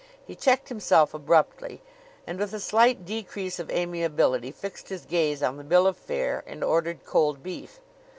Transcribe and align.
He 0.25 0.33
checked 0.33 0.69
himself 0.69 1.13
abruptly, 1.13 1.83
and 2.25 2.39
with 2.39 2.55
a 2.55 2.59
slight 2.59 3.05
decrease 3.05 3.59
of 3.59 3.69
amiability 3.69 4.49
fixed 4.49 4.89
his 4.89 5.05
gaze 5.05 5.43
on 5.43 5.57
the 5.57 5.63
bill 5.63 5.85
of 5.85 5.95
fare 5.95 6.43
and 6.47 6.63
ordered 6.63 7.05
cold 7.05 7.43
beef. 7.43 7.79